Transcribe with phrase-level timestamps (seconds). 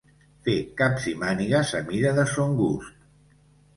[0.47, 3.09] Fer caps i mànigues a mida de son gust.